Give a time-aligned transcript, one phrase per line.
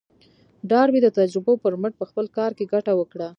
[0.69, 3.27] ډاربي د تجربو پر مټ په خپل کار کې ګټه وکړه.